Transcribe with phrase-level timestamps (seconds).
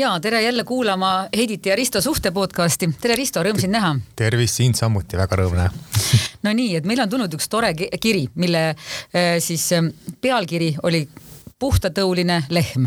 [0.00, 2.88] ja tere jälle kuulama Heiditi ja Risto suhte podcasti.
[3.00, 3.94] tere, Risto, rõõm sind näha.
[4.16, 5.72] tervist, sind samuti, väga rõõm näha
[6.46, 9.90] no nii, et meil on tulnud üks tore kiri, mille äh, siis äh,
[10.20, 11.02] pealkiri oli
[11.60, 12.86] puhtatõuline lehm.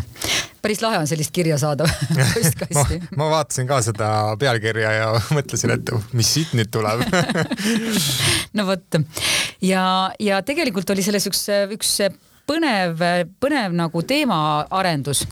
[0.64, 1.86] Päris lahe on sellist kirja saada
[2.34, 2.98] postkasti.
[3.12, 4.10] Ma, ma vaatasin ka seda
[4.42, 7.06] pealkirja ja mõtlesin, et mis siit nüüd tuleb.
[8.58, 9.02] No vot.
[9.62, 9.86] Ja,
[10.20, 11.46] ja tegelikult oli selles üks,
[11.78, 11.94] üks
[12.50, 13.06] põnev,
[13.44, 15.28] põnev nagu teemaarendus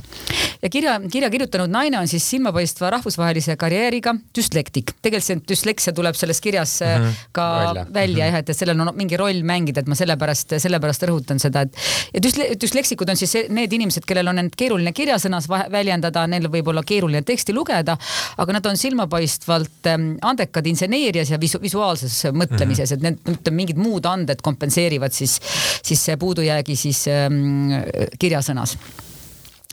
[0.61, 4.93] ja kirja, kirja kirjutanud naine on siis silmapaistva rahvusvahelise karjääriga düslektik.
[5.01, 7.25] tegelikult see düsleksia tuleb selles kirjas mm -hmm.
[7.31, 11.03] ka välja, välja jah, et, et sellel on mingi roll mängida, et ma sellepärast, sellepärast
[11.09, 11.75] rõhutan seda, et
[12.13, 16.67] ja düsle, düsleksikud on siis need inimesed, kellel on end keeruline kirjasõnas väljendada, neil võib
[16.67, 17.97] olla keeruline teksti lugeda,
[18.37, 23.77] aga nad on silmapaistvalt ähm, andekad inseneerias ja visu, visuaalses mõtlemises et need ütleme, mingid
[23.77, 25.39] muud anded kompenseerivad siis,
[25.83, 27.71] siis puudujäägi siis ähm,
[28.19, 28.77] kirjasõnas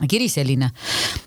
[0.07, 0.69] kiri selline.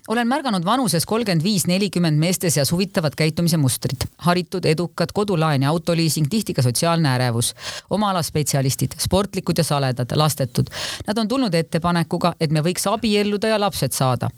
[0.07, 4.05] olen märganud vanuses kolmkümmend viis, nelikümmend meeste seas huvitavat käitumise mustrit.
[4.17, 7.53] haritud, edukad, kodulaen ja autoliising, tihti ka sotsiaalne ärevus.
[7.89, 10.69] oma ala spetsialistid, sportlikud ja saledad, lastetud.
[11.07, 14.29] Nad on tulnud ettepanekuga, et me võiks abielluda ja lapsed saada.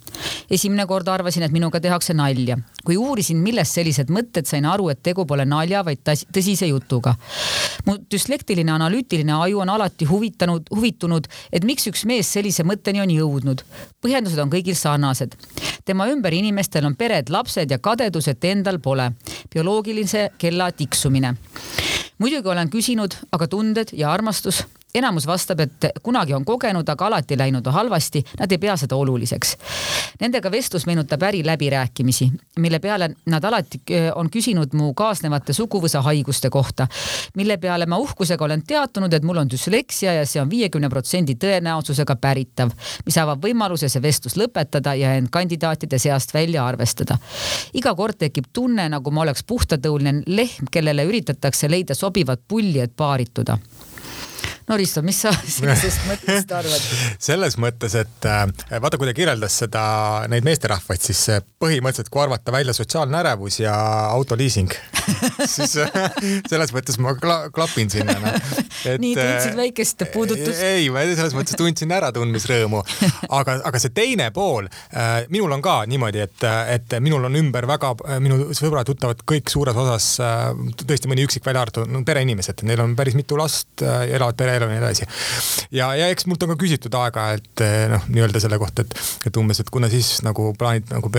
[0.49, 2.58] esimene kord arvasin, et minuga tehakse nalja.
[2.86, 7.16] kui uurisin, millest sellised mõtted, sain aru, et tegu pole nalja, vaid tõsise jutuga.
[7.86, 13.09] mu düslektiline analüütiline aju on alati huvitanud, huvitunud, et miks üks mees sellise mõtteni on
[13.09, 13.64] jõudnud.
[14.02, 15.35] põhjendus põhjendused on kõigil sarnased.
[15.85, 19.11] tema ümber inimestel on pered, lapsed ja kadedus, et endal pole.
[19.53, 21.35] bioloogilise kella tiksumine.
[22.17, 24.65] muidugi olen küsinud, aga tunded ja armastus
[24.95, 29.55] enamus vastab, et kunagi on kogenud, aga alati läinud halvasti, nad ei pea seda oluliseks.
[30.21, 32.29] Nendega vestlus meenutab äriläbirääkimisi,
[32.59, 36.87] mille peale nad alati äh, on küsinud mu kaasnevate suguvõsa haiguste kohta,
[37.35, 41.36] mille peale ma uhkusega olen teatunud, et mul on düsleksia ja see on viiekümne protsendi
[41.41, 42.71] tõenäosusega päritav,
[43.05, 47.17] mis avab võimaluse see vestlus lõpetada ja end kandidaatide seast välja arvestada.
[47.73, 52.95] iga kord tekib tunne, nagu ma oleks puhtatõuline lehm, kellele üritatakse leida sobivat pulli, et
[52.95, 53.58] paarituda
[54.67, 56.89] no Risto, mis sa sellisest mõttest arvad?
[57.21, 58.45] selles mõttes, et äh,
[58.81, 59.86] vaata, kui ta kirjeldas seda,
[60.31, 61.21] neid meesterahvaid, siis
[61.61, 63.76] põhimõtteliselt, kui arvata välja sotsiaalne ärevus ja
[64.15, 64.73] autoliising
[65.55, 65.76] siis
[66.49, 68.31] selles mõttes ma kla klapin sinna no..
[69.02, 70.61] nii, tundsid äh, väikest puudutust?
[70.65, 72.82] ei, ma selles mõttes tundsin äratundmisrõõmu,
[73.36, 77.67] aga, aga see teine pool äh,, minul on ka niimoodi, et, et minul on ümber
[77.70, 77.93] väga,
[78.23, 80.49] minu sõbrad-tuttavad kõik suures osas äh,
[80.82, 84.55] tõesti mõni üksik välja arvatud no, pereinimesed, neil on päris mitu last äh,, elavad pere
[84.58, 85.08] elu ja nii edasi.
[85.76, 88.95] ja, ja eks mult on ka küsitud aeg-ajalt eh, noh, nii-öelda selle kohta, et,
[89.30, 91.11] et umbes, et kuna siis nagu plaanid nagu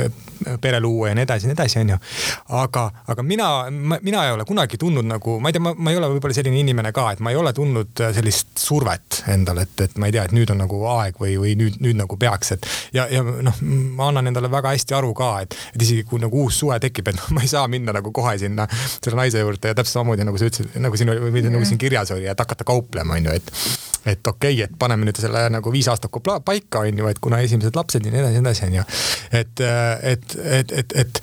[0.62, 1.98] pere luua ja nii edasi ja nii edasi, onju.
[2.62, 6.10] aga, aga mina, mina ei ole kunagi tundnud nagu, ma ei tea, ma ei ole
[6.14, 10.10] võib-olla selline inimene ka, et ma ei ole tundnud sellist survet endale, et, et ma
[10.10, 13.06] ei tea, et nüüd on nagu aeg või, või nüüd, nüüd nagu peaks, et ja,
[13.12, 13.60] ja noh,
[13.96, 17.10] ma annan endale väga hästi aru ka, et, et isegi kui nagu uus suhe tekib,
[17.12, 20.26] et noh, ma ei saa minna nagu kohe sinna selle naise juurde ja täpselt samamoodi
[20.26, 23.25] nagu sa ütlesid, nagu siin oli, või nagu siin kirjas oli, et hakata kauplema, onju,
[23.34, 23.52] et
[24.06, 28.06] et okei okay,, et paneme nüüd selle nagu viisaastaku paika, onju, et kuna esimesed lapsed
[28.06, 28.84] ja nii edasi, nii edasi, onju.
[29.40, 29.62] et,
[30.12, 31.20] et, et, et, et,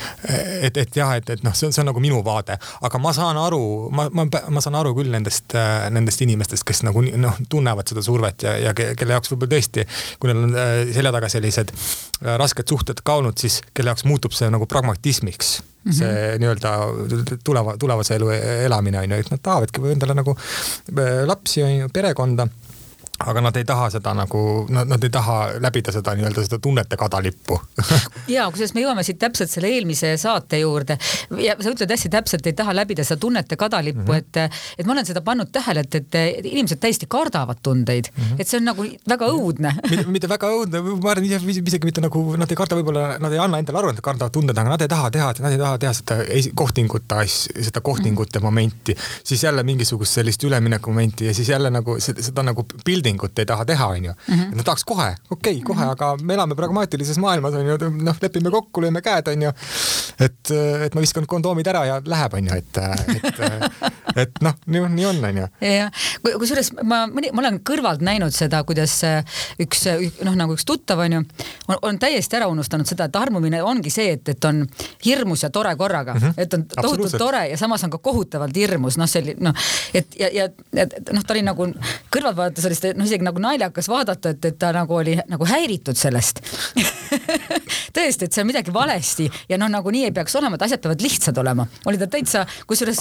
[0.68, 3.14] et, et jah, et, et noh, see on, see on nagu minu vaade, aga ma
[3.16, 3.64] saan aru,
[3.96, 5.56] ma, ma, ma saan aru küll nendest,
[5.96, 9.88] nendest inimestest, kes nagu noh, tunnevad seda survet ja, ja kelle jaoks võib-olla tõesti,
[10.20, 14.08] kui neil on äh, selja taga sellised äh, rasked suhted ka olnud, siis kelle jaoks
[14.10, 15.96] muutub see nagu pragmatismiks Mm -hmm.
[15.98, 16.70] see nii-öelda
[17.44, 18.30] tuleva, tulevase elu
[18.66, 22.48] elamine on ju, et nad tahavadki endale nagu äh, lapsi on ju, perekonda
[23.20, 24.40] aga nad ei taha seda nagu,
[24.74, 27.60] nad, nad ei taha läbida seda nii-öelda seda tunnete kadalippu
[28.36, 30.98] ja kusjuures me jõuame siit täpselt selle eelmise saate juurde
[31.38, 34.50] ja sa ütled hästi täpselt, ei taha läbida seda tunnete kadalippu mm, -hmm.
[34.50, 36.18] et, et ma olen seda pannud tähele, et, et
[36.50, 38.42] inimesed täiesti kardavad tundeid mm, -hmm.
[38.42, 39.76] et see on nagu väga õudne
[40.16, 43.62] mitte, väga õudne, ma arvan isegi mitte nagu nad ei karda, võib-olla nad ei anna
[43.62, 45.94] endale aru, et nad kardavad tunded, aga nad ei taha teha, nad ei taha teha
[46.02, 46.20] seda
[46.56, 48.50] kohtingut asja, seda kohtingute -hmm.
[48.50, 52.66] momenti, siis jälle mingisugust sellist üleminekumomenti ja siis jälle nagu seda, seda nagu
[53.04, 54.14] building lepingut ei taha teha, onju.
[54.28, 54.56] Mhm.
[54.56, 55.92] Nad tahaks kohe, okei okay,, kohe mm, -hmm.
[55.92, 59.52] aga me elame pragmaatilises maailmas, onju, noh, lepime kokku, lööme käed, onju.
[60.20, 60.52] et,
[60.86, 63.40] et ma viskan kondoomid ära ja läheb, onju, et, et,
[64.16, 65.48] et noh, nii, nii on, onju.
[65.62, 65.92] jah,
[66.40, 69.02] kusjuures ma, ma olen kõrvalt näinud seda, kuidas
[69.60, 69.86] üks,
[70.24, 71.24] noh, nagu üks tuttav onju,
[71.68, 74.64] on, on täiesti ära unustanud seda, et armumine ongi see, et, et on
[75.06, 76.34] hirmus ja tore korraga mm, -hmm.
[76.38, 79.54] et on tohutult tore ja samas on ka kohutavalt hirmus, noh, selline noh,
[79.94, 81.68] et ja, ja, ja noh, ta oli nagu
[82.14, 85.48] kõrvalt vaadates oli seda noh, isegi nagu naljakas vaadata, et, et ta nagu oli nagu
[85.50, 86.44] häiritud sellest
[87.96, 90.82] tõesti, et on midagi valesti ja noh, nagu nii nii ei peaks olema, et asjad
[90.84, 91.66] peavad lihtsad olema.
[91.86, 93.00] oli ta täitsa, kusjuures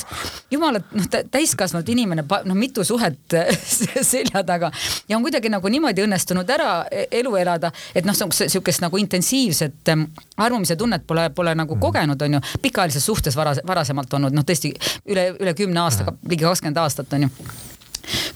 [0.51, 3.37] jumala noh, täiskasvanud inimene, noh mitu suhet
[4.13, 4.71] selja taga
[5.09, 9.95] ja on kuidagi nagu niimoodi õnnestunud ära e-, elu elada, et noh, sihukest nagu intensiivset
[10.37, 11.83] armumise tunnet pole, pole nagu mhm.
[11.83, 14.75] kogenud, on ju, pikaajalises suhtes varas, varasemalt olnud, noh tõesti
[15.11, 17.35] üle, üle kümne aastaga, ligi kakskümmend aastat on ju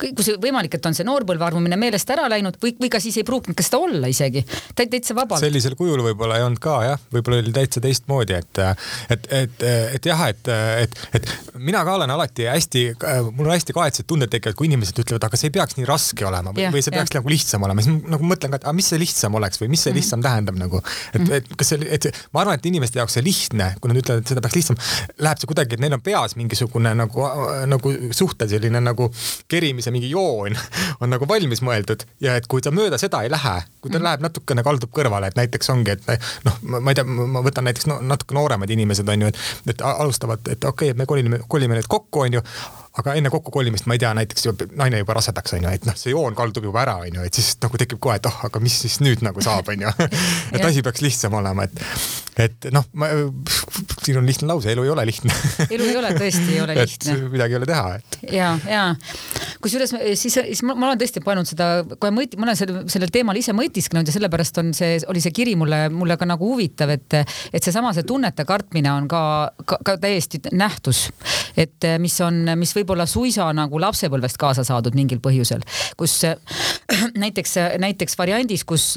[0.01, 3.17] kui see võimalik, et on see noorpõlve armumine meelest ära läinud või, või ka siis
[3.21, 4.43] ei pruukinud ka seda olla isegi,
[4.77, 5.43] täitsa vabalt.
[5.43, 8.63] sellisel kujul võib-olla ei olnud ka jah, võib-olla oli täitsa teistmoodi, et,
[9.15, 9.67] et, et,
[9.99, 10.51] et jah, et,
[10.85, 12.85] et, et mina ka olen alati hästi,
[13.33, 16.27] mul on hästi kahetsed tunded tekivad, kui inimesed ütlevad, aga see ei peaks nii raske
[16.29, 17.21] olema või, või see peaks ja.
[17.21, 19.87] nagu lihtsam olema, siis nagu mõtlen ka, et aga mis see lihtsam oleks või mis
[19.87, 20.01] see mhm.
[20.01, 20.31] lihtsam mm -hmm.
[20.31, 20.83] tähendab nagu,
[21.13, 21.35] et -hmm.
[21.41, 24.35] et kas see, et ma arvan, et inimeste jaoks see lihtne, kui nad ütlevad, et
[24.35, 24.81] seda peaks lihtsam,
[25.19, 27.27] läheb see kuidagi, et neil on peas mingisugune nagu,
[27.67, 29.11] nagu suhte selline nagu
[29.49, 30.57] kerimise mingi joon
[31.01, 34.07] on nagu valmis mõeldud ja et kui ta mööda seda ei lähe, kui ta mm.
[34.09, 37.91] läheb natukene, kaldub kõrvale, et näiteks ongi, et noh, ma ei tea, ma võtan näiteks
[37.91, 39.45] no, natuke nooremad inimesed on ju, et,
[39.75, 42.45] et alustavad, et okei okay,, et me kolime, kolime nüüd kokku, on ju
[42.97, 44.47] aga enne kokkukolimist ma ei tea, näiteks
[44.79, 47.37] naine juba rasedaks on ju, et noh, see joon kaldub juba ära, on ju, et
[47.37, 49.93] siis nagu tekib kohe, et oh, aga mis siis nüüd nagu saab, on ju.
[50.55, 51.83] et asi peaks lihtsam olema, et,
[52.47, 53.11] et noh, ma,
[54.01, 55.35] siin on lihtne lause, elu ei ole lihtne
[55.69, 57.19] elu ei ole, tõesti ei ole lihtne.
[57.35, 58.19] midagi ei ole teha, et.
[58.33, 58.87] ja, ja
[59.63, 61.69] kusjuures siis, siis ma, ma olen tõesti pannud seda,
[62.01, 65.35] kohe mõt-, ma olen selle, sellel teemal ise mõtisklenud ja sellepärast on see, oli see
[65.37, 67.21] kiri mulle, mulle ka nagu huvitav, et,
[67.53, 69.23] et seesama see tunnete kartmine on ka,
[69.65, 71.07] ka, ka täiesti nähtus,
[71.57, 75.65] et mis on, mis võib võib-olla suisa nagu lapsepõlvest kaasa saadud mingil põhjusel,
[75.99, 76.21] kus
[77.23, 78.93] näiteks, näiteks variandis, kus,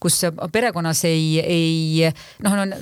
[0.00, 0.20] kus
[0.52, 2.12] perekonnas ei, ei
[2.42, 2.72] noh, on,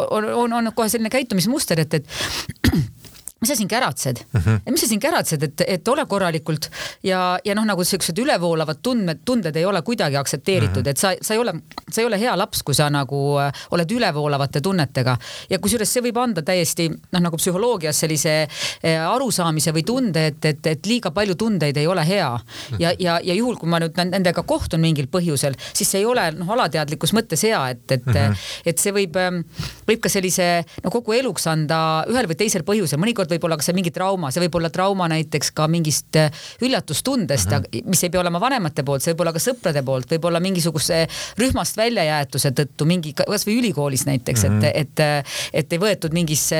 [0.00, 2.72] on, on, on kohe selline käitumismuster, et, et
[3.40, 4.70] mis sa siin käratsed mm, -hmm.
[4.70, 6.70] mis sa siin käratsed, et, et ole korralikult
[7.02, 10.90] ja, ja noh, nagu siuksed ülevoolavad tundmed, tunded ei ole kuidagi aktsepteeritud mm, -hmm.
[10.90, 11.54] et sa, sa ei ole,
[11.90, 15.16] sa ei ole hea laps, kui sa nagu äh, oled ülevoolavate tunnetega
[15.50, 20.44] ja kusjuures see võib anda täiesti noh, nagu psühholoogias sellise äh, arusaamise või tunde, et,
[20.44, 22.80] et, et liiga palju tundeid ei ole hea mhm.
[22.82, 26.30] ja, ja, ja juhul, kui ma nüüd nendega kohtun mingil põhjusel, siis see ei ole
[26.34, 28.50] noh, alateadlikus mõttes hea, et, et mm, -hmm.
[28.66, 29.40] et see võib, ähm,
[29.86, 33.58] võib ka sellise no kogu eluks anda ühel või teisel põhjusel, mõnikord mõnikord võib olla
[33.58, 36.30] ka see mingi trauma, see võib olla trauma näiteks ka mingist äh,
[36.62, 37.88] üllatustundest mm, -hmm.
[37.88, 41.06] mis ei pea olema vanemate poolt, see võib olla ka sõprade poolt, võib-olla mingisuguse
[41.38, 44.70] rühmast väljajäetuse tõttu mingi, kasvõi ülikoolis näiteks mm, -hmm.
[44.74, 46.56] et, et, et ei võetud mingisse,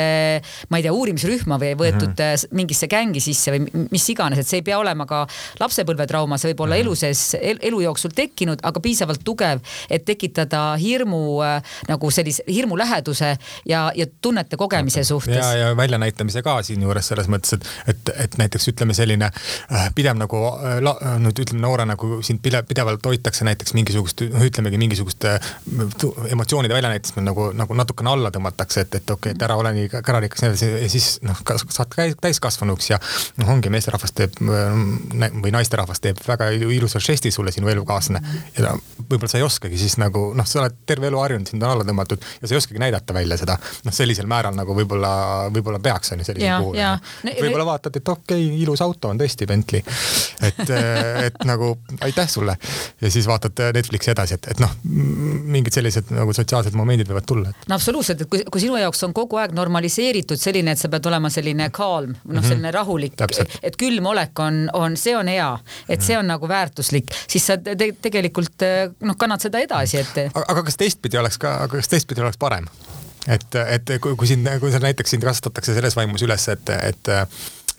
[0.68, 2.54] ma ei tea, uurimisrühma või ei võetud mm -hmm.
[2.54, 5.26] mingisse gängi sisse või mis iganes, et see ei pea olema ka
[5.60, 6.86] lapsepõlvetrauma, see võib olla mm -hmm.
[6.86, 9.60] elu sees el,, elu jooksul tekkinud, aga piisavalt tugev,
[9.90, 13.36] et tekitada hirmu äh, nagu sellise hirmu läheduse
[13.68, 15.36] ja, ja tunnete kogemise suhtes.
[15.36, 20.18] ja, ja väljanäitamise ka siinjuures selles mõttes, et, et, et näiteks ütleme selline äh, pidev
[20.18, 20.80] nagu äh,
[21.22, 25.52] nüüd ütleme noorena, kui sind pidevalt hoitakse näiteks mingisugust, noh ütlemegi mingisugust äh,
[26.32, 29.90] emotsioonide väljanäitamist nagu, nagu natukene alla tõmmatakse, et, et okei okay,, et ära ole nii
[29.94, 31.42] kärarikas ja nii edasi ja siis noh,
[31.74, 33.00] saad täiskasvanuks ja
[33.40, 38.20] noh, ongi meesterahvas teeb või naisterahvas teeb väga ilusa žesti sulle, sinu elukaaslane.
[38.58, 41.74] Ja võib-olla sa ei oskagi siis nagu noh, sa oled terve elu harjunud, sind on
[41.74, 43.58] alla tõmmatud ja sa ei oskagi näidata välja seda.
[43.86, 45.12] Noh, sellisel määral nagu võib-olla,
[45.54, 47.42] võib-olla peaks on ju sellisel puhul.
[47.42, 49.82] Võib-olla vaatad, et okei okay,, ilus auto on tõesti Bentley.
[50.48, 51.72] et, äh, et nagu
[52.04, 52.56] aitäh sulle
[53.00, 57.52] ja siis vaatad Netflixi edasi, et, et noh, mingid sellised nagu sotsiaalsed momendid võivad tulla.
[57.68, 61.06] no absoluutselt, et kui, kui sinu jaoks on kogu aeg normaliseeritud selline, et sa pead
[61.10, 62.48] olema selline calm, noh, mhm.
[62.48, 63.18] selline rahulik,
[63.62, 65.50] et külm olek on, on, see on hea,
[65.88, 68.66] et see on nagu väärtuslik, siis sa te tegelikult
[69.00, 70.22] noh, kannad seda edasi, et.
[70.38, 72.68] aga kas teistpidi oleks ka, aga kas teistpidi oleks parem?
[73.26, 77.12] Et, et kui, kui sind, kui sa näiteks sind kasvatatakse selles vaimus üles, et, et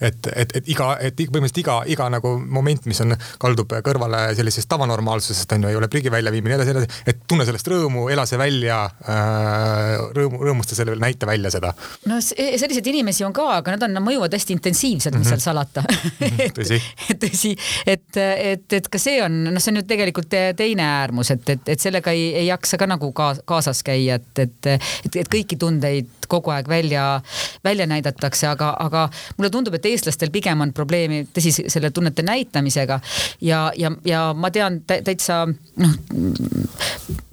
[0.01, 4.69] et, et, et iga, et põhimõtteliselt iga, iga nagu moment, mis on, kaldub kõrvale sellisest
[4.71, 8.39] tavanormaalsusest on ju, ei ole prügi väljaviimine edasi, edasi, et tunne sellest rõõmu, ela see
[8.39, 11.73] välja äh,, rõõmu, rõõmusta selle üle, näita välja seda.
[12.09, 15.27] no selliseid inimesi on ka, aga nad on, nad mõjuvad hästi intensiivselt mm, -hmm.
[15.27, 15.83] mis seal salata
[16.45, 16.79] et, tõsi
[17.19, 21.49] tõsi, et, et, et ka see on, noh, see on ju tegelikult teine äärmus, et,
[21.55, 24.71] et, et sellega ei, ei jaksa ka nagu kaasas käia, et, et,
[25.05, 27.21] et, et kõiki tundeid kogu aeg välja,
[27.65, 32.99] välja näidatakse, aga, aga mulle tundub, et eestlastel pigem on probleemi, tõsi, selle tunnete näitamisega.
[33.41, 35.97] Ja, ja, ja ma tean täitsa noh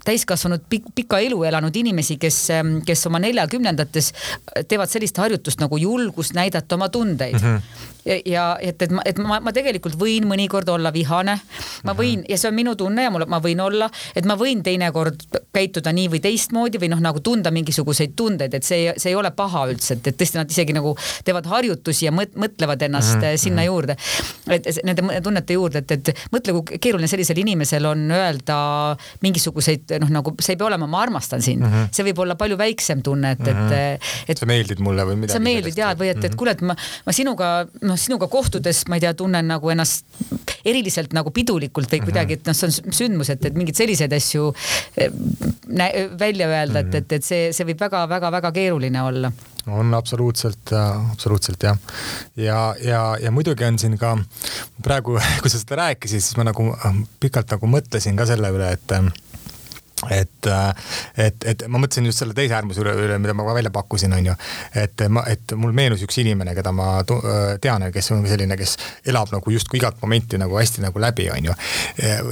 [0.06, 2.40] täiskasvanud pik, pika elu elanud inimesi, kes,
[2.86, 4.12] kes oma neljakümnendates
[4.68, 7.46] teevad sellist harjutust nagu julgust näidata oma tundeid mm.
[7.58, 7.94] -hmm
[8.26, 11.36] ja et, et ma, et ma, ma tegelikult võin mõnikord olla vihane,
[11.84, 11.98] ma mhm.
[11.98, 15.26] võin ja see on minu tunne ja mul, ma võin olla, et ma võin teinekord
[15.54, 19.32] käituda nii või teistmoodi või noh, nagu tunda mingisuguseid tundeid, et see, see ei ole
[19.36, 20.94] paha üldse, et, et tõesti nad isegi nagu
[21.26, 23.42] teevad harjutusi ja mõtlevad ennast mm -hmm.
[23.42, 23.66] sinna mhm.
[23.66, 23.96] juurde,
[24.54, 28.58] et nende tunnete juurde, et, et mõtle, kui keeruline sellisel inimesel on öelda
[29.22, 31.94] mingisuguseid noh, nagu see ei pea olema, ma armastan sind mm, -hmm.
[31.96, 33.72] see võib olla palju väiksem tunne, et mm, -hmm.
[33.72, 34.30] et, mhm.
[34.32, 34.38] et.
[34.38, 35.38] sa meeldid mulle või midagi.
[35.38, 36.38] sa meeldid ja, või et, et mhm.
[36.40, 36.76] kuule, et ma,
[37.06, 37.50] ma sinuga,
[37.82, 40.06] noh, sinuga kohtudes, ma ei tea, tunnen nagu ennast
[40.66, 44.52] eriliselt nagu pidulikult või kuidagi, et noh, see on sündmus, et, et mingeid selliseid asju
[44.96, 45.10] eh,
[46.18, 46.88] välja öelda mm, -hmm.
[46.88, 49.32] et, et, et see, see võib väga-väga-väga keeruline olla
[49.66, 51.78] on absoluutselt, äh, absoluutselt jah.
[52.36, 54.16] ja, ja, ja muidugi on siin ka
[54.82, 58.70] praegu, kui sa seda rääkisid, siis ma nagu äh, pikalt nagu mõtlesin ka selle üle,
[58.72, 58.96] et
[60.10, 60.48] et,
[61.16, 64.12] et, et ma mõtlesin just selle teise äärmuse üle, üle, mida ma ka välja pakkusin,
[64.12, 64.34] on ju.
[64.76, 66.88] et ma, et mul meenus üks inimene, keda ma
[67.62, 68.76] tean, kes on selline, kes
[69.08, 71.56] elab nagu justkui igat momenti nagu hästi nagu läbi, on ju.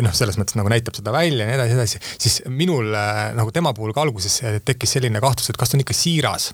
[0.04, 3.72] noh, selles mõttes nagu näitab seda välja ja nii edasi, edasi, siis minul nagu tema
[3.76, 6.50] puhul ka alguses tekkis selline kahtlus, et kas ta on ikka siiras.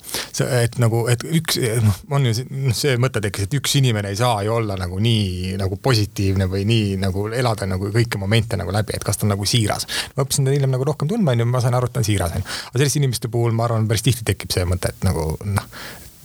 [0.63, 4.19] et nagu, et üks, noh, on ju noh, see mõte tekkis, et üks inimene ei
[4.21, 8.73] saa ju olla nagu nii nagu positiivne või nii nagu elada nagu kõiki momente nagu
[8.75, 9.87] läbi, et kas ta on nagu siiras.
[10.15, 12.37] ma õppisin hiljem nagu rohkem rohkem tundma, onju, ma saan aru, et ta on siiras,
[12.37, 12.45] onju.
[12.71, 15.69] aga selliste inimeste puhul ma arvan, päris tihti tekib see mõte, et nagu noh,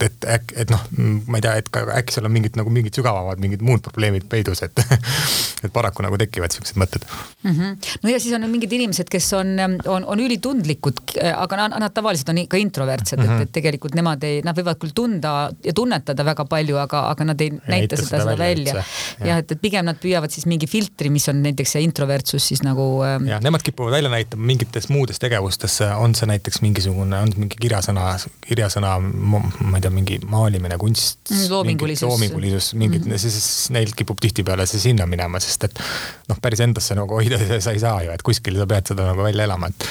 [0.04, 0.82] et äkki, et noh,
[1.28, 4.28] ma ei tea, et ka äkki seal on mingid nagu mingid sügavamad, mingid muud probleemid
[4.32, 4.82] peidus, et
[5.66, 7.52] et paraku nagu tekivad siuksed mõtted mm.
[7.52, 7.78] -hmm.
[8.04, 9.56] no ja siis on mingid inimesed, kes on,
[9.88, 13.32] on, on ülitundlikud, aga nad, nad tavaliselt on ka introvertsed mm, -hmm.
[13.32, 13.50] et, mhm.
[13.50, 15.34] et tegelikult nemad ei, nad võivad küll tunda
[15.64, 19.30] ja tunnetada väga palju, aga, aga nad ei näita, näita seda, seda välja, välja..
[19.30, 22.64] jah, et, et pigem nad püüavad siis mingi filtri, mis on näiteks see introvertsus siis
[22.66, 23.28] nagu ähm....
[23.30, 28.16] jah, nemad kipuvad välja näitama mingites muudes tegevustes, on see näiteks mingisugune, on mingi kirjasõna,
[28.46, 29.42] kirjasõna, ma
[29.78, 31.20] ei tea, mingi maalimine, kunst.
[31.30, 32.08] Mm, loomingulisus.
[32.10, 33.18] loomingulisus, mingid mm, -hmm.
[33.18, 35.84] siis neil kipub tihtipeale see sinna minema, sest et
[36.30, 39.24] noh, päris endasse nagu hoida sa ei saa ju, et kuskil sa pead seda nagu
[39.24, 39.90] välja elama, et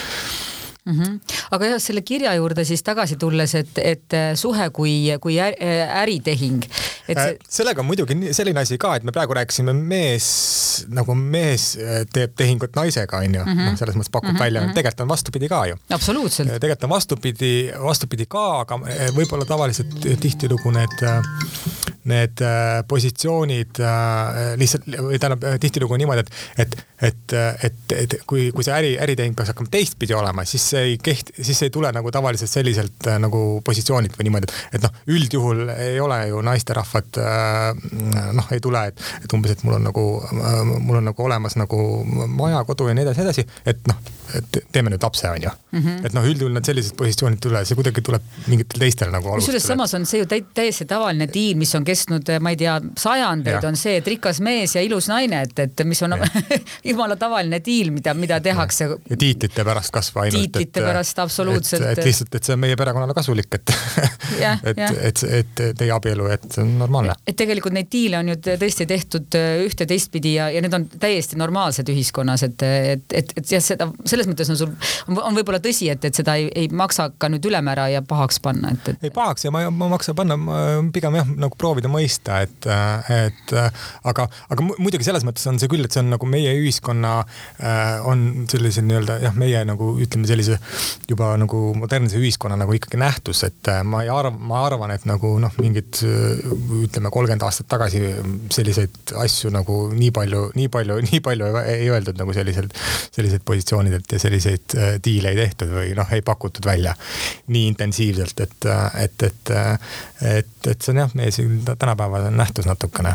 [0.84, 1.00] mm.
[1.00, 1.36] -hmm.
[1.50, 6.64] aga jah, selle kirja juurde siis tagasi tulles, et, et äh, suhe kui, kui äritehing.
[7.06, 7.16] See...
[7.16, 10.26] Äh, sellega on muidugi selline asi ka, et me praegu rääkisime mees,
[10.88, 13.70] nagu mees äh, teeb tehingut naisega, onju, mhm.
[13.70, 14.44] noh, selles mõttes pakub mm -hmm.
[14.46, 14.74] välja, mhm.
[14.74, 15.76] tegelikult on vastupidi ka ju.
[15.90, 16.52] absoluutselt.
[16.60, 18.80] tegelikult on vastupidi, vastupidi ka, aga
[19.16, 21.08] võib-olla tavaliselt tihtilugu need
[22.04, 22.40] need
[22.88, 23.80] positsioonid
[24.60, 26.74] lihtsalt või tähendab tihtilugu niimoodi, et, et,
[27.04, 27.34] et,
[27.64, 31.36] et, et kui, kui see äri, äritehing peaks hakkama teistpidi olema, siis see ei kehti,
[31.44, 35.64] siis ei tule nagu tavaliselt selliselt äh, nagu positsioonilt või niimoodi, et, et noh, üldjuhul
[35.74, 40.06] ei ole ju naisterahvad äh, noh, ei tule, et, et umbes, et mul on nagu,
[40.30, 41.80] äh, mul on nagu olemas nagu
[42.28, 44.00] maja, kodu ja nii edasi, edasi, et noh,
[44.34, 45.80] et teeme nüüd lapse, onju mm.
[45.80, 46.06] -hmm.
[46.06, 49.66] et noh, üldjuhul nad sellised positsioonid ei tule, see kuidagi tuleb mingitel teistel nagu kusjuures
[49.66, 53.76] samas on see ju täiesti tavaline diil, mis on kestnud, ma ei tea, sajandeid, on
[53.78, 56.16] see, et rikas mees ja ilus naine, et, et mis on
[56.94, 58.88] jumala tavaline diil, mida, mida tehakse.
[59.10, 61.86] ja tiitlite pärast kasvõi ainult tiitlite et, pärast absoluutselt.
[61.90, 63.74] et lihtsalt, et see on meie perekonnale kasulik, et
[64.70, 67.16] et, et, et teie abielu, et see on normaalne.
[67.26, 70.86] et tegelikult neid diile on ju tõesti tehtud äh, ühte teistpidi ja, ja need on
[70.88, 74.74] täiesti normaalsed ühiskonnas, et, et, et, et jah, seda selles mõttes on sul,
[75.14, 78.74] on võib-olla tõsi, et, et seda ei, ei maksa ka nüüd ülemäära ja pahaks panna,
[78.74, 79.08] et, et.
[79.08, 80.38] ei pahaks ja ma, ma maksa panna,
[80.94, 82.68] pigem jah, nagu proovida mõista, et,
[83.14, 87.18] et aga, aga muidugi selles mõttes on see küll, et see on nagu meie ühiskonna
[87.62, 90.58] äh, on sellise nii-öelda jah, meie nagu ütleme sellise
[91.08, 95.06] juba nagu modernse ühiskonna nagu ikkagi nähtus, et äh, ma ei arva, ma arvan, et
[95.08, 96.42] nagu noh, mingid äh,
[96.84, 98.02] ütleme kolmkümmend aastat tagasi
[98.54, 102.74] selliseid asju nagu nii palju, nii palju, nii palju ei, ei öeldud nagu selliselt,
[103.14, 106.94] selliselt positsioonidelt ja selliseid diile ei tehtud või noh, ei pakutud välja
[107.54, 109.54] nii intensiivselt, et, et, et,
[110.34, 113.14] et, et see on jah, meie tänapäeva nähtus natukene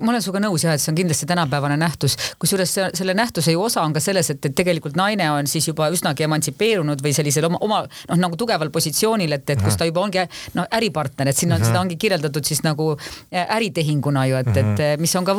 [0.00, 3.62] ma olen sinuga nõus jah, et see on kindlasti tänapäevane nähtus, kusjuures selle nähtuse ju
[3.62, 7.48] osa on ka selles, et, et tegelikult naine on siis juba üsnagi emantsipeerunud või sellisel
[7.48, 10.24] oma, oma noh, nagu tugeval positsioonil, et, et kus ta juba ongi
[10.58, 14.84] noh, äripartner, et siin on seda ongi kirjeldatud siis nagu äh, äritehinguna ju, et et
[15.00, 15.36] mis on ka,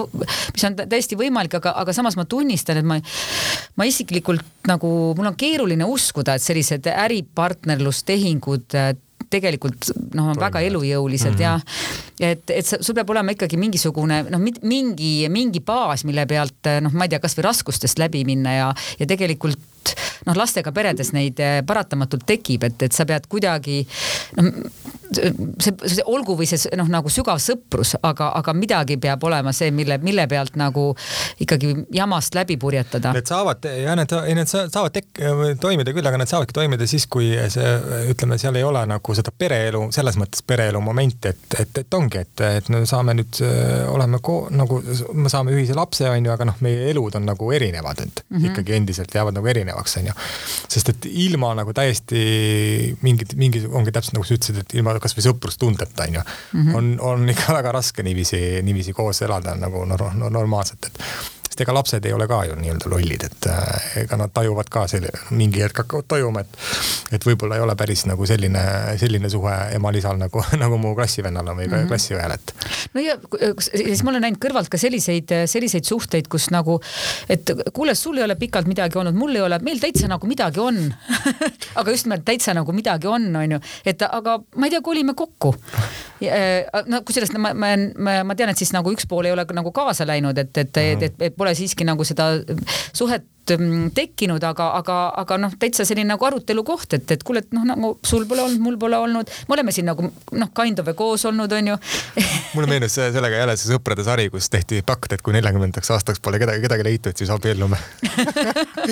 [0.56, 3.00] mis on täiesti võimalik, aga, aga samas ma tunnistan, et ma,
[3.80, 8.78] ma isiklikult nagu mul on keeruline uskuda, et sellised äripartnerlustehingud
[9.34, 12.22] tegelikult noh, on väga elujõulised mm -hmm.
[12.22, 16.94] ja et, et sul peab olema ikkagi mingisugune noh, mingi, mingi baas, mille pealt noh,
[16.94, 19.73] ma ei tea, kasvõi raskustest läbi minna ja, ja tegelikult
[20.28, 23.82] noh, lastega peredes neid eh, paratamatult tekib, et, et sa pead kuidagi
[24.38, 24.52] noh,
[25.14, 29.72] see, see olgu või see noh, nagu sügav sõprus, aga, aga midagi peab olema see,
[29.76, 30.92] mille, mille pealt nagu
[31.44, 33.14] ikkagi jamast läbi purjetada.
[33.16, 35.22] Need saavad ja need, need saavad tek-,
[35.62, 37.74] toimida küll, aga need saavadki toimida siis, kui see
[38.14, 42.24] ütleme, seal ei ole nagu seda pereelu, selles mõttes pereelu momenti, et, et, et ongi,
[42.24, 43.42] et, et me saame nüüd,
[43.92, 44.82] oleme ko-, nagu
[45.14, 48.38] me saame ühise lapse, on ju, aga noh, meie elud on nagu erinevad, et mm
[48.38, 48.52] -hmm.
[48.52, 50.16] ikkagi endiselt jäävad nagu erinevaks, on ju.
[50.76, 52.24] sest et ilma nagu täiesti
[53.02, 56.76] mingit, mingi, ongi täpselt nagu sa ütlesid, et ilma kasvõi sõprustundeta onju mm, -hmm.
[56.80, 61.00] on, on ikka väga raske niiviisi, niiviisi koos elada nagu no, no, normaalselt, et
[61.54, 64.88] sest ega lapsed ei ole ka ju nii-öelda lollid, et äh, ega nad tajuvad ka
[64.90, 66.56] selle, mingi hetk hakkavad tajuma, et,
[67.14, 68.64] et võib-olla ei ole päris nagu selline,
[68.98, 71.92] selline suhe emal-isal nagu, nagu mu klassivennal on või mm -hmm.
[71.92, 72.56] klassiõel, et.
[72.98, 73.18] no ja
[73.62, 76.80] siis ma olen näinud kõrvalt ka selliseid, selliseid suhteid, kus nagu,
[77.30, 80.60] et kuule, sul ei ole pikalt midagi olnud, mul ei ole, meil täitsa nagu midagi
[80.60, 80.82] on
[81.80, 85.54] aga just nimelt täitsa nagu midagi on, onju, et aga ma ei tea, kolime kokku.
[86.30, 89.46] Äh, no kusjuures ma, ma, ma, ma tean, et siis nagu üks pool ei ole
[89.56, 92.32] nagu kaasa läinud, et, et, et, et, et pole siiski nagu seda
[92.94, 97.54] suhet tekkinud, aga, aga, aga noh, täitsa selline nagu arutelu koht, et, et kuule, et
[97.56, 100.92] noh, nagu sul pole olnud, mul pole olnud, me oleme siin nagu noh, kind of
[100.98, 101.76] koos olnud, onju
[102.56, 106.40] mulle meenus sellega jälle see sõprade sari, kus tehti pakt, et kui neljakümnendaks aastaks pole
[106.42, 107.80] kedagi, kedagi leitud, siis abiellume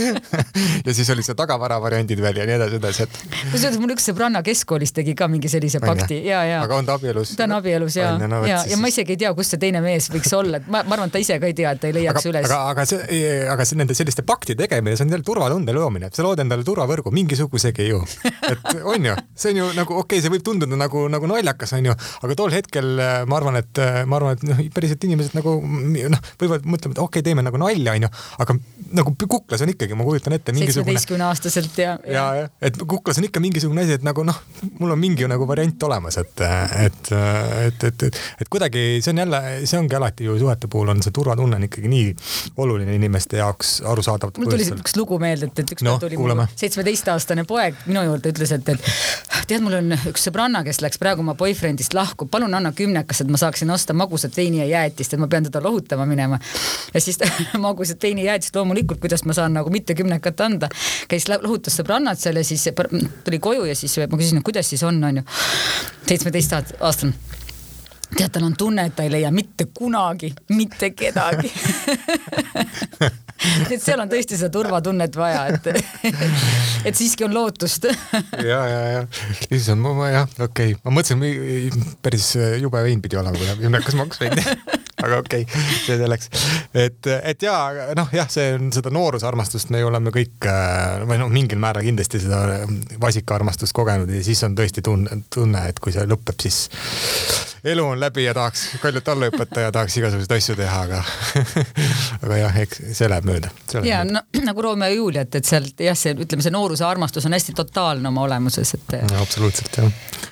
[0.86, 3.22] ja siis oli see tagavara variandid veel ja nii edasi, edasi, et.
[3.54, 6.62] kusjuures mul üks sõbranna keskkoolis tegi ka mingi sellise pakti ja, ja.
[6.66, 7.36] aga on ta abielus?
[7.40, 10.12] ta on abielus ja, no, ja, ja ma isegi ei tea, kus see teine mees
[10.14, 11.98] võiks olla, et ma, ma arvan, et ta ise ka ei tea, et ta ei
[12.02, 12.50] leiaks aga, üles.
[12.50, 16.10] aga, aga see, aga see nende selliste paktide akti tegemine, see on jälle turvatunde loomine,
[16.14, 18.02] sa lood endale turvavõrgu mingisugusegi ju.
[18.50, 21.76] et on ju, see on ju nagu okei okay,, see võib tunduda nagu, nagu naljakas,
[21.78, 21.96] on ju,
[22.26, 25.60] aga tol hetkel äh, ma arvan, et äh, ma arvan, et noh, päriselt inimesed nagu
[25.62, 28.12] noh, võivad mõtlema, et okei okay,, teeme nagu nalja, on ju,
[28.46, 28.58] aga
[28.98, 30.98] nagu kuklas on ikkagi, ma kujutan ette mingisugune.
[30.98, 32.14] seitsmeteistkümne aastaselt ja, ja.
[32.16, 34.42] ja, ja, et kuklas on ikka mingisugune asi, et nagu noh,
[34.80, 36.44] mul on mingi nagu variant olemas, et,
[36.88, 40.92] et, et, et, et, et kuidagi see on jälle, see ongi alati ju suhete puhul
[40.96, 42.10] on see turvatunne on ikkagi nii
[42.64, 46.20] oluline inimeste jaoks arusaadav mul tuli üks lugu meelde, et, et üks no, tuli
[46.56, 51.24] seitsmeteistaastane poeg minu juurde, ütles, et, et tead, mul on üks sõbranna, kes läks praegu
[51.24, 55.22] oma boyfriend'ist lahku, palun anna kümnekas, et ma saaksin osta magusat veini ja jäätist, et
[55.22, 56.40] ma pean teda lohutama minema.
[56.94, 57.20] ja siis
[57.68, 60.70] magusat veini ja jäätist loomulikult, kuidas ma saan nagu mitte kümnekat anda.
[61.12, 62.70] käis, lohutas sõbrannad seal ja siis
[63.26, 65.26] tuli koju ja siis ma küsisin, kuidas siis on, onju.
[66.08, 67.41] seitsmeteistaastane
[68.18, 71.52] tead, tal on tunne, et ta ei leia mitte kunagi mitte kedagi
[73.72, 75.70] et seal on tõesti seda turvatunnet vaja, et,
[76.88, 77.88] et siiski on lootust.
[77.90, 79.02] ja, ja, ja,
[79.50, 84.22] issand, ma jah, okei okay., ma mõtlesin, päris jube vein pidi olema, kui kümnekas maks
[84.22, 84.38] vein
[85.02, 86.30] aga okei okay,, see selleks.
[86.78, 87.56] et, et ja
[87.98, 90.50] noh, jah, see on seda noorusarmastust me ju oleme kõik
[91.10, 92.62] või noh, mingil määral kindlasti seda
[93.02, 96.68] vasikaarmastust kogenud ja siis on tõesti tunne, tunne, et kui see lõpeb, siis
[97.64, 101.04] elu on läbi ja tahaks kaljut alla hüpata ja tahaks igasuguseid asju teha, aga
[102.26, 103.52] aga jah, eks see läheb mööda.
[103.86, 107.38] ja no, nagu Romeo ja Julia, et, sealt jah, see ütleme, see nooruse armastus on
[107.38, 108.98] hästi totaalne oma olemuses, et.
[109.22, 109.92] absoluutselt jah.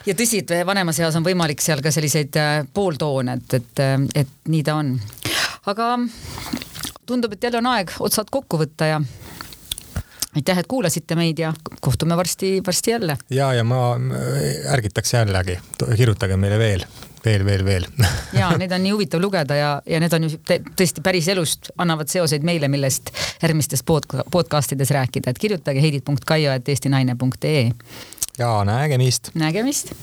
[0.10, 3.84] ja tõsi, et vanemas eas on võimalik seal ka selliseid äh, pooltoone, et, et,
[4.24, 4.96] et nii ta on.
[5.70, 5.96] aga
[7.06, 9.04] tundub, et jälle on aeg otsad kokku võtta ja
[10.36, 13.18] aitäh, et kuulasite meid ja kohtume varsti-varsti jälle.
[13.30, 13.94] ja, ja ma
[14.74, 15.60] ärgitaks jällegi,
[15.96, 16.86] kirjutage meile veel,
[17.26, 17.86] veel, veel, veel
[18.40, 22.12] ja neid on nii huvitav lugeda ja, ja need on ju tõesti päris elust, annavad
[22.12, 27.72] seoseid meile, millest järgmistes pod podcast ides rääkida, et kirjutage heidit.kaio.eestinaine.ee.
[28.40, 29.32] ja nägemist.
[29.36, 29.94] nägemist.